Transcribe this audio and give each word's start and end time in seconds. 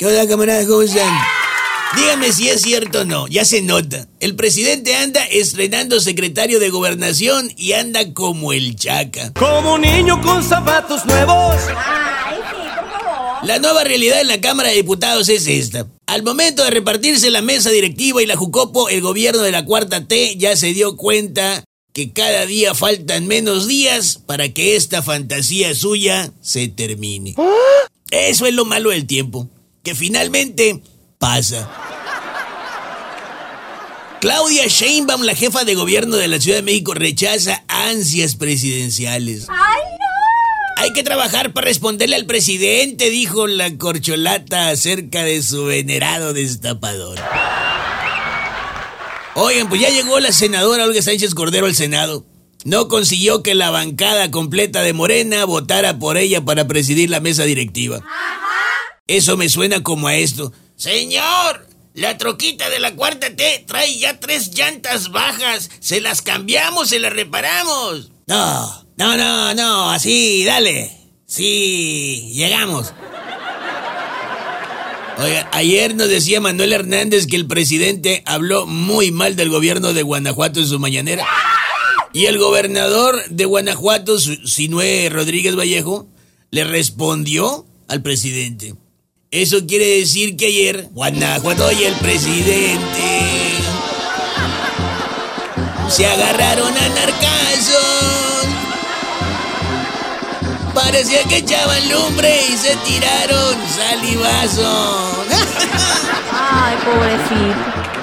¿Qué 0.00 0.06
onda, 0.06 0.26
camaradas? 0.26 0.66
¿Cómo 0.66 0.80
están? 0.80 1.12
Dígame 1.94 2.32
si 2.32 2.48
es 2.48 2.62
cierto 2.62 3.02
o 3.02 3.04
no, 3.04 3.28
ya 3.28 3.44
se 3.44 3.60
nota. 3.60 4.08
El 4.18 4.34
presidente 4.34 4.94
anda 4.94 5.22
estrenando 5.26 6.00
secretario 6.00 6.58
de 6.58 6.70
gobernación 6.70 7.52
y 7.58 7.72
anda 7.72 8.14
como 8.14 8.54
el 8.54 8.76
chaca. 8.76 9.30
Como 9.34 9.74
un 9.74 9.82
niño 9.82 10.18
con 10.22 10.42
zapatos 10.42 11.04
nuevos. 11.04 11.54
Ay, 11.76 12.38
sí. 12.50 13.46
La 13.46 13.58
nueva 13.58 13.84
realidad 13.84 14.22
en 14.22 14.28
la 14.28 14.40
Cámara 14.40 14.70
de 14.70 14.76
Diputados 14.76 15.28
es 15.28 15.46
esta. 15.46 15.86
Al 16.06 16.22
momento 16.22 16.64
de 16.64 16.70
repartirse 16.70 17.30
la 17.30 17.42
mesa 17.42 17.68
directiva 17.68 18.22
y 18.22 18.26
la 18.26 18.36
Jucopo, 18.36 18.88
el 18.88 19.02
gobierno 19.02 19.42
de 19.42 19.52
la 19.52 19.66
Cuarta 19.66 20.06
T 20.06 20.34
ya 20.38 20.56
se 20.56 20.72
dio 20.72 20.96
cuenta 20.96 21.62
que 21.92 22.14
cada 22.14 22.46
día 22.46 22.74
faltan 22.74 23.26
menos 23.26 23.68
días 23.68 24.18
para 24.24 24.48
que 24.48 24.76
esta 24.76 25.02
fantasía 25.02 25.74
suya 25.74 26.32
se 26.40 26.68
termine. 26.68 27.34
Eso 28.10 28.46
es 28.46 28.54
lo 28.54 28.64
malo 28.64 28.88
del 28.88 29.06
tiempo, 29.06 29.50
que 29.82 29.94
finalmente 29.94 30.82
pasa. 31.18 31.68
Claudia 34.20 34.66
Sheinbaum, 34.66 35.22
la 35.22 35.34
jefa 35.34 35.64
de 35.64 35.74
gobierno 35.74 36.16
de 36.16 36.28
la 36.28 36.38
Ciudad 36.38 36.58
de 36.58 36.62
México, 36.62 36.92
rechaza 36.92 37.64
ansias 37.68 38.36
presidenciales. 38.36 39.46
Ay, 39.48 39.82
no. 39.98 40.82
Hay 40.82 40.92
que 40.92 41.02
trabajar 41.02 41.54
para 41.54 41.66
responderle 41.66 42.16
al 42.16 42.26
presidente, 42.26 43.08
dijo 43.08 43.46
la 43.46 43.76
corcholata 43.78 44.68
acerca 44.68 45.24
de 45.24 45.42
su 45.42 45.64
venerado 45.64 46.34
destapador. 46.34 47.18
Oigan, 49.34 49.70
pues 49.70 49.80
ya 49.80 49.88
llegó 49.88 50.20
la 50.20 50.32
senadora 50.32 50.84
Olga 50.84 51.00
Sánchez 51.00 51.34
Cordero 51.34 51.66
al 51.66 51.74
Senado. 51.74 52.26
No 52.64 52.88
consiguió 52.88 53.42
que 53.42 53.54
la 53.54 53.70
bancada 53.70 54.30
completa 54.30 54.82
de 54.82 54.92
Morena 54.92 55.46
votara 55.46 55.98
por 55.98 56.18
ella 56.18 56.44
para 56.44 56.66
presidir 56.66 57.08
la 57.08 57.20
mesa 57.20 57.44
directiva. 57.44 58.02
Eso 59.10 59.36
me 59.36 59.48
suena 59.48 59.82
como 59.82 60.06
a 60.06 60.14
esto. 60.14 60.52
Señor, 60.76 61.66
la 61.94 62.16
troquita 62.16 62.70
de 62.70 62.78
la 62.78 62.94
cuarta 62.94 63.34
T 63.34 63.64
trae 63.66 63.98
ya 63.98 64.20
tres 64.20 64.54
llantas 64.54 65.10
bajas. 65.10 65.68
Se 65.80 66.00
las 66.00 66.22
cambiamos, 66.22 66.90
se 66.90 67.00
las 67.00 67.12
reparamos. 67.12 68.12
No, 68.28 68.86
no, 68.96 69.16
no, 69.16 69.52
no, 69.52 69.90
así, 69.90 70.44
dale. 70.44 70.96
Sí, 71.26 72.30
llegamos. 72.34 72.92
Oiga, 75.18 75.50
ayer 75.54 75.96
nos 75.96 76.08
decía 76.08 76.40
Manuel 76.40 76.72
Hernández 76.72 77.26
que 77.26 77.34
el 77.34 77.48
presidente 77.48 78.22
habló 78.26 78.64
muy 78.64 79.10
mal 79.10 79.34
del 79.34 79.48
gobierno 79.48 79.92
de 79.92 80.04
Guanajuato 80.04 80.60
en 80.60 80.68
su 80.68 80.78
mañanera. 80.78 81.26
Y 82.12 82.26
el 82.26 82.38
gobernador 82.38 83.20
de 83.28 83.44
Guanajuato, 83.44 84.20
Sinué 84.20 85.08
Rodríguez 85.10 85.56
Vallejo, 85.56 86.06
le 86.52 86.62
respondió 86.62 87.66
al 87.88 88.02
presidente. 88.02 88.76
Eso 89.32 89.64
quiere 89.64 89.86
decir 90.00 90.36
que 90.36 90.46
ayer 90.46 90.88
Guanajuato 90.90 91.70
y 91.70 91.84
el 91.84 91.94
presidente 91.94 93.60
se 95.88 96.04
agarraron 96.04 96.76
a 96.76 96.88
narcazos. 96.88 98.46
Parecía 100.74 101.22
que 101.28 101.36
echaban 101.36 101.88
lumbre 101.90 102.40
y 102.48 102.56
se 102.56 102.74
tiraron 102.84 103.54
salivazos. 103.76 105.18
Ay, 106.32 106.76
pobrecito. 106.84 107.99